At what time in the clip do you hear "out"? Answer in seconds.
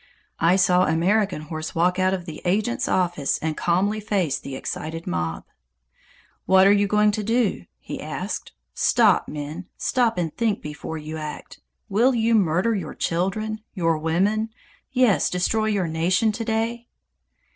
1.99-2.11